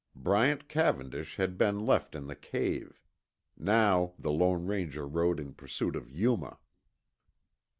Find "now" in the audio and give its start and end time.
3.55-4.13